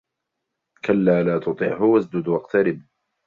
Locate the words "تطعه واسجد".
1.39-2.27